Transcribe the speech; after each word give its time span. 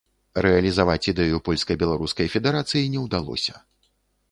Рэалізаваць 0.45 1.09
ідэю 1.13 1.35
польска-беларускай 1.51 2.33
федэрацыі 2.37 2.91
не 2.97 3.07
ўдалося. 3.07 3.65